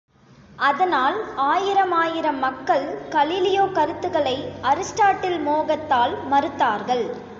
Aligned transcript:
அதனால் 0.59 1.17
ஆயிரமாயிரம் 1.47 2.39
மக்கள் 2.39 2.85
கலீலியோ 3.11 3.65
கருத்துக்களை 3.71 4.35
அரிஸ்டாட்டில் 4.63 5.39
மோகத்தால் 5.45 6.15
மறுத்தார்கள்! 6.31 7.05